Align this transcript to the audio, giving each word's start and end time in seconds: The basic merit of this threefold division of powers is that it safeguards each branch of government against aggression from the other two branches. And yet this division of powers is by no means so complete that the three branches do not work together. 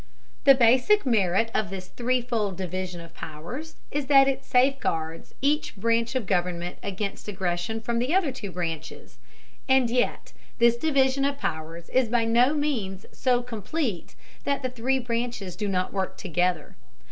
The 0.45 0.55
basic 0.55 1.05
merit 1.05 1.51
of 1.53 1.69
this 1.69 1.89
threefold 1.89 2.57
division 2.57 3.01
of 3.01 3.13
powers 3.13 3.75
is 3.91 4.07
that 4.07 4.27
it 4.27 4.43
safeguards 4.43 5.35
each 5.43 5.75
branch 5.75 6.15
of 6.15 6.25
government 6.25 6.77
against 6.81 7.27
aggression 7.27 7.79
from 7.79 7.99
the 7.99 8.11
other 8.11 8.31
two 8.31 8.51
branches. 8.51 9.19
And 9.69 9.91
yet 9.91 10.33
this 10.57 10.75
division 10.75 11.23
of 11.23 11.37
powers 11.37 11.87
is 11.91 12.09
by 12.09 12.25
no 12.25 12.55
means 12.55 13.05
so 13.11 13.43
complete 13.43 14.15
that 14.43 14.63
the 14.63 14.71
three 14.71 14.97
branches 14.97 15.55
do 15.55 15.67
not 15.67 15.93
work 15.93 16.17
together. 16.17 16.75